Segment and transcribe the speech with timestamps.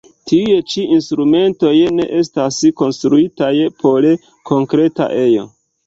[0.29, 3.55] Tiuj ĉi instrumentoj ne estas konstruitaj
[3.87, 4.13] por
[4.53, 5.51] konkreta ejo.